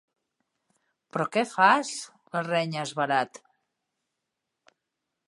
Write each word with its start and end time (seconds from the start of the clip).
Però 1.17 1.27
què 1.35 1.43
fas? 1.49 1.91
—la 2.31 2.43
renya, 2.47 2.87
esverat. 2.89 3.39